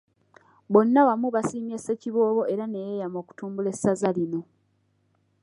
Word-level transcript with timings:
Bonna 0.71 1.01
wamu 1.07 1.27
basiimye 1.35 1.77
Ssekiboobo 1.79 2.43
era 2.53 2.65
ne 2.67 2.79
yeeyama 2.85 3.17
okutumbula 3.23 3.69
essaza 3.75 4.09
lino. 4.17 4.41